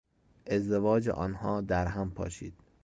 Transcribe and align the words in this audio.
ازدواج 0.47 1.09
آنها 1.09 1.61
در 1.61 1.87
هم 1.87 2.11
پاشید. 2.11 2.53